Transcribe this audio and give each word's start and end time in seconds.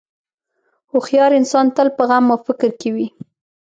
هوښیار 0.91 1.31
انسان 1.39 1.65
تل 1.75 1.87
په 1.97 2.03
غم 2.09 2.25
او 2.33 2.39
فکر 2.47 2.71
کې 2.79 2.89
وي. 2.95 3.07